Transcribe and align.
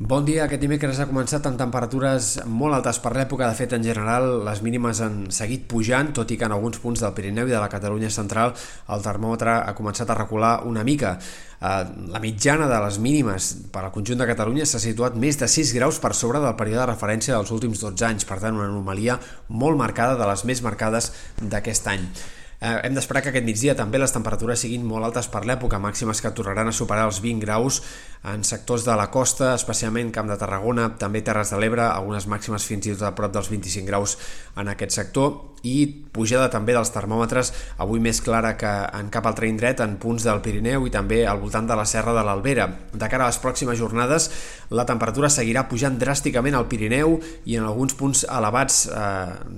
Bon 0.00 0.24
dia. 0.24 0.46
Aquest 0.46 0.62
dimecres 0.62 0.96
ha 0.96 1.04
començat 1.04 1.44
amb 1.44 1.58
temperatures 1.60 2.30
molt 2.48 2.72
altes 2.72 2.96
per 3.04 3.10
l'època. 3.12 3.50
De 3.50 3.56
fet, 3.58 3.74
en 3.76 3.82
general, 3.84 4.30
les 4.46 4.62
mínimes 4.64 5.02
han 5.04 5.18
seguit 5.28 5.66
pujant, 5.68 6.14
tot 6.16 6.32
i 6.32 6.38
que 6.40 6.48
en 6.48 6.54
alguns 6.56 6.80
punts 6.80 7.02
del 7.04 7.12
Pirineu 7.12 7.50
i 7.50 7.52
de 7.52 7.60
la 7.60 7.68
Catalunya 7.68 8.08
central 8.08 8.54
el 8.96 9.04
termòmetre 9.04 9.58
ha 9.58 9.76
començat 9.76 10.08
a 10.08 10.16
recular 10.16 10.54
una 10.64 10.86
mica. 10.88 11.12
Eh, 11.20 11.84
la 12.16 12.24
mitjana 12.24 12.70
de 12.72 12.80
les 12.86 12.96
mínimes 12.96 13.52
per 13.76 13.84
al 13.84 13.92
conjunt 13.92 14.24
de 14.24 14.32
Catalunya 14.32 14.64
s'ha 14.64 14.80
situat 14.80 15.20
més 15.20 15.36
de 15.36 15.52
6 15.52 15.76
graus 15.76 16.00
per 16.00 16.14
sobre 16.16 16.40
del 16.40 16.56
període 16.56 16.86
de 16.86 16.90
referència 16.94 17.36
dels 17.36 17.52
últims 17.52 17.84
12 17.84 18.08
anys, 18.08 18.24
per 18.24 18.40
tant, 18.40 18.56
una 18.56 18.72
anomalia 18.72 19.20
molt 19.48 19.76
marcada, 19.76 20.16
de 20.16 20.32
les 20.32 20.48
més 20.48 20.64
marcades 20.64 21.12
d'aquest 21.44 21.92
any. 21.92 22.08
Eh, 22.60 22.72
hem 22.84 22.96
d'esperar 22.96 23.22
que 23.24 23.30
aquest 23.32 23.46
migdia 23.46 23.72
també 23.76 23.96
les 23.96 24.12
temperatures 24.12 24.60
siguin 24.60 24.82
molt 24.84 25.06
altes 25.06 25.28
per 25.32 25.46
l'època, 25.48 25.78
màximes 25.80 26.20
que 26.20 26.32
tornaran 26.36 26.68
a 26.68 26.74
superar 26.76 27.06
els 27.08 27.20
20 27.24 27.40
graus 27.40 27.78
en 28.22 28.44
sectors 28.44 28.84
de 28.84 28.94
la 28.96 29.08
costa, 29.10 29.54
especialment 29.54 30.10
Camp 30.12 30.28
de 30.28 30.36
Tarragona, 30.36 30.90
també 31.00 31.22
Terres 31.24 31.54
de 31.54 31.60
l'Ebre, 31.60 31.86
algunes 31.88 32.26
màximes 32.28 32.66
fins 32.68 32.90
i 32.90 32.92
tot 32.92 33.06
a 33.08 33.14
prop 33.16 33.32
dels 33.32 33.48
25 33.48 33.88
graus 33.88 34.18
en 34.60 34.68
aquest 34.68 34.92
sector 34.98 35.38
i 35.64 35.84
pujada 36.12 36.48
també 36.52 36.72
dels 36.72 36.92
termòmetres, 36.92 37.52
avui 37.80 38.00
més 38.00 38.20
clara 38.24 38.54
que 38.60 38.68
en 38.96 39.10
cap 39.12 39.26
altre 39.28 39.48
indret, 39.48 39.80
en 39.84 39.96
punts 40.00 40.24
del 40.24 40.40
Pirineu 40.44 40.86
i 40.88 40.92
també 40.92 41.22
al 41.28 41.40
voltant 41.40 41.68
de 41.68 41.76
la 41.76 41.84
Serra 41.88 42.14
de 42.16 42.24
l'Albera. 42.24 42.66
De 42.92 43.08
cara 43.12 43.26
a 43.26 43.32
les 43.32 43.40
pròximes 43.40 43.78
jornades, 43.78 44.30
la 44.70 44.86
temperatura 44.88 45.30
seguirà 45.32 45.66
pujant 45.68 45.98
dràsticament 46.00 46.56
al 46.56 46.68
Pirineu 46.68 47.18
i 47.44 47.56
en 47.60 47.68
alguns 47.68 47.96
punts 47.96 48.24
elevats 48.28 48.82
eh, 48.88 49.04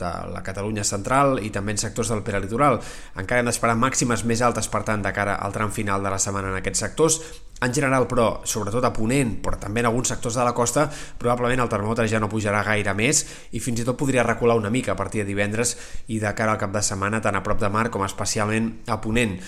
de 0.00 0.12
la 0.32 0.44
Catalunya 0.44 0.84
central 0.84 1.40
i 1.44 1.52
també 1.52 1.76
en 1.76 1.80
sectors 1.80 2.12
del 2.12 2.24
peralitoral. 2.26 2.80
Encara 3.16 3.40
hem 3.40 3.50
d'esperar 3.50 3.76
màximes 3.80 4.24
més 4.28 4.44
altes, 4.44 4.68
per 4.68 4.84
tant, 4.84 5.04
de 5.04 5.12
cara 5.16 5.40
al 5.40 5.56
tram 5.56 5.72
final 5.72 6.04
de 6.04 6.12
la 6.12 6.20
setmana 6.20 6.52
en 6.52 6.60
aquests 6.60 6.84
sectors. 6.88 7.20
En 7.64 7.72
general, 7.72 8.04
però, 8.04 8.42
sobretot 8.44 8.84
a 8.84 8.90
Ponent, 8.92 9.38
però 9.40 9.56
també 9.56 9.80
en 9.80 9.86
alguns 9.88 10.10
sectors 10.12 10.36
de 10.36 10.44
la 10.44 10.52
costa, 10.52 10.90
probablement 11.16 11.62
el 11.64 11.70
termòmetre 11.72 12.04
ja 12.12 12.20
no 12.20 12.28
pujarà 12.28 12.60
gaire 12.66 12.92
més 12.98 13.22
i 13.56 13.62
fins 13.64 13.80
i 13.80 13.86
tot 13.86 13.96
podria 13.96 14.26
recular 14.26 14.58
una 14.60 14.68
mica 14.68 14.92
a 14.92 14.98
partir 14.98 15.22
de 15.22 15.30
divendres 15.30 15.72
i 16.12 16.20
de 16.20 16.34
cara 16.36 16.52
al 16.52 16.60
cap 16.60 16.74
de 16.74 16.84
setmana, 16.84 17.22
tant 17.24 17.38
a 17.38 17.42
prop 17.46 17.62
de 17.62 17.72
mar 17.72 17.88
com 17.88 18.04
especialment 18.04 18.68
a 18.92 19.00
Ponent. 19.00 19.38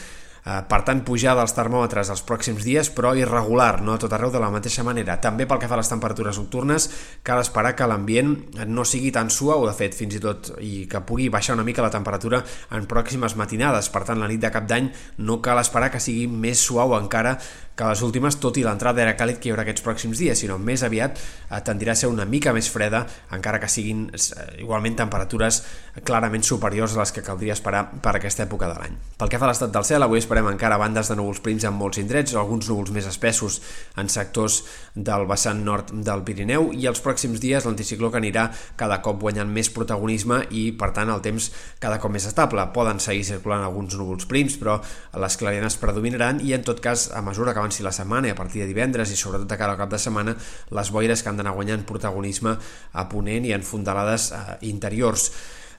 Eh, 0.44 0.61
per 0.70 0.81
tant, 0.86 1.03
pujada 1.06 1.42
dels 1.42 1.55
termòmetres 1.56 2.12
els 2.14 2.22
pròxims 2.27 2.64
dies, 2.64 2.91
però 2.94 3.14
irregular, 3.19 3.81
no 3.84 3.94
a 3.94 4.00
tot 4.00 4.12
arreu 4.14 4.33
de 4.34 4.42
la 4.42 4.50
mateixa 4.55 4.84
manera. 4.86 5.19
També 5.20 5.47
pel 5.48 5.61
que 5.62 5.69
fa 5.70 5.77
a 5.77 5.83
les 5.83 5.91
temperatures 5.91 6.39
nocturnes, 6.41 6.89
cal 7.27 7.42
esperar 7.42 7.75
que 7.77 7.89
l'ambient 7.89 8.34
no 8.66 8.86
sigui 8.89 9.12
tan 9.14 9.31
suau, 9.31 9.66
de 9.66 9.77
fet, 9.77 9.97
fins 9.98 10.19
i 10.19 10.22
tot, 10.22 10.53
i 10.64 10.86
que 10.91 11.03
pugui 11.05 11.28
baixar 11.28 11.59
una 11.59 11.66
mica 11.66 11.84
la 11.84 11.92
temperatura 11.94 12.42
en 12.72 12.89
pròximes 12.91 13.36
matinades. 13.36 13.91
Per 13.92 14.05
tant, 14.09 14.20
la 14.20 14.28
nit 14.31 14.42
de 14.42 14.53
cap 14.55 14.69
d'any 14.69 14.92
no 15.19 15.41
cal 15.44 15.61
esperar 15.62 15.92
que 15.92 16.03
sigui 16.03 16.27
més 16.28 16.62
suau 16.64 16.97
encara 16.98 17.39
que 17.78 17.86
les 17.86 18.00
últimes, 18.03 18.34
tot 18.42 18.56
i 18.59 18.64
l'entrada 18.66 18.98
d'aire 18.98 19.14
càlid 19.14 19.39
que 19.39 19.48
hi 19.48 19.53
haurà 19.55 19.62
aquests 19.62 19.84
pròxims 19.86 20.19
dies, 20.19 20.41
sinó 20.42 20.56
més 20.59 20.83
aviat 20.83 21.14
eh, 21.14 21.61
tendirà 21.62 21.94
a 21.94 22.00
ser 22.00 22.11
una 22.11 22.27
mica 22.27 22.50
més 22.53 22.66
freda, 22.75 23.05
encara 23.36 23.61
que 23.62 23.70
siguin 23.70 24.09
eh, 24.11 24.47
igualment 24.64 24.98
temperatures 24.98 25.61
clarament 26.03 26.42
superiors 26.42 26.97
a 26.97 27.05
les 27.05 27.14
que 27.14 27.22
caldria 27.22 27.55
esperar 27.55 27.84
per 28.03 28.16
aquesta 28.19 28.42
època 28.48 28.66
de 28.66 28.81
l'any. 28.81 28.98
Pel 29.20 29.31
que 29.31 29.39
fa 29.39 29.47
a 29.47 29.53
l'estat 29.53 29.70
del 29.75 29.86
cel, 29.86 30.03
avui 30.03 30.19
esperem 30.29 30.51
encara 30.51 30.77
bandes 30.77 31.09
de 31.09 31.17
núvols 31.17 31.41
prims 31.41 31.65
en 31.65 31.73
molts 31.73 31.97
indrets, 32.03 32.34
alguns 32.37 32.69
núvols 32.69 32.93
més 32.93 33.07
espessos 33.09 33.62
en 33.97 34.11
sectors 34.12 34.59
del 34.93 35.25
vessant 35.31 35.62
nord 35.65 35.95
del 36.05 36.21
Pirineu, 36.27 36.69
i 36.77 36.84
els 36.91 37.01
pròxims 37.01 37.41
dies 37.41 37.65
l'anticicló 37.65 38.11
que 38.12 38.21
anirà 38.21 38.51
cada 38.77 38.99
cop 39.01 39.23
guanyant 39.23 39.49
més 39.49 39.71
protagonisme 39.73 40.43
i, 40.53 40.67
per 40.77 40.91
tant, 40.93 41.09
el 41.09 41.23
temps 41.25 41.49
cada 41.81 41.97
cop 42.03 42.12
més 42.12 42.29
estable. 42.29 42.67
Poden 42.77 43.01
seguir 43.01 43.25
circulant 43.25 43.65
alguns 43.65 43.97
núvols 43.97 44.29
prims, 44.29 44.59
però 44.61 44.77
les 45.17 45.39
clarianes 45.41 45.79
predominaran 45.81 46.43
i, 46.45 46.53
en 46.53 46.67
tot 46.67 46.83
cas, 46.84 47.09
a 47.17 47.23
mesura 47.25 47.55
que 47.56 47.62
avanci 47.65 47.87
la 47.87 47.95
setmana 47.97 48.29
i 48.29 48.34
a 48.34 48.39
partir 48.39 48.61
de 48.61 48.69
divendres 48.69 49.15
i 49.15 49.17
sobretot 49.17 49.55
a 49.55 49.61
cara 49.61 49.79
al 49.79 49.81
cap 49.81 49.95
de 49.95 50.03
setmana 50.03 50.37
les 50.77 50.93
boires 50.93 51.23
que 51.23 51.33
han 51.33 51.41
d'anar 51.41 51.56
guanyant 51.56 51.89
protagonisme 51.89 52.53
a 52.93 53.09
Ponent 53.09 53.49
i 53.49 53.56
en 53.56 53.65
fondalades 53.65 54.29
eh, 54.37 54.45
interiors. 54.69 55.31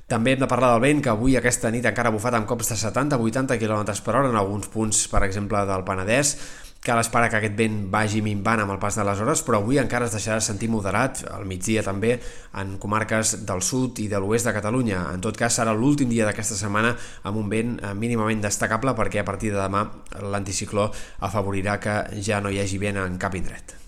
També 0.10 0.34
hem 0.34 0.40
de 0.42 0.48
parlar 0.50 0.72
del 0.74 0.82
vent, 0.82 1.04
que 1.06 1.12
avui 1.12 1.36
aquesta 1.38 1.70
nit 1.70 1.86
encara 1.86 2.10
ha 2.10 2.14
bufat 2.16 2.34
amb 2.34 2.48
cops 2.50 2.72
de 2.72 2.78
70-80 2.82 3.60
km 3.62 3.84
per 4.02 4.16
hora 4.18 4.32
en 4.32 4.40
alguns 4.40 4.66
punts, 4.74 5.04
per 5.12 5.22
exemple, 5.28 5.62
del 5.70 5.86
Penedès. 5.86 6.32
Cal 6.82 6.98
esperar 6.98 7.28
que 7.30 7.38
aquest 7.38 7.58
vent 7.60 7.76
vagi 7.94 8.24
minvant 8.26 8.64
amb 8.64 8.74
el 8.74 8.80
pas 8.82 8.96
de 8.98 9.04
les 9.06 9.22
hores, 9.22 9.44
però 9.46 9.60
avui 9.60 9.78
encara 9.78 10.08
es 10.08 10.16
deixarà 10.16 10.40
sentir 10.42 10.72
moderat, 10.74 11.22
al 11.30 11.46
migdia 11.46 11.84
també, 11.86 12.16
en 12.58 12.78
comarques 12.82 13.36
del 13.46 13.62
sud 13.62 14.02
i 14.02 14.08
de 14.10 14.18
l'oest 14.18 14.50
de 14.50 14.56
Catalunya. 14.56 15.04
En 15.14 15.22
tot 15.22 15.38
cas, 15.38 15.60
serà 15.60 15.76
l'últim 15.78 16.10
dia 16.10 16.26
d'aquesta 16.26 16.58
setmana 16.58 16.96
amb 17.30 17.44
un 17.44 17.52
vent 17.52 17.76
eh, 17.78 17.94
mínimament 17.94 18.42
destacable 18.48 18.96
perquè 18.98 19.22
a 19.22 19.28
partir 19.28 19.54
de 19.54 19.60
demà 19.62 19.84
l'anticicló 20.24 20.90
afavorirà 21.20 21.78
que 21.84 22.00
ja 22.18 22.42
no 22.42 22.50
hi 22.50 22.64
hagi 22.64 22.82
vent 22.82 23.04
en 23.04 23.22
cap 23.22 23.38
indret. 23.38 23.80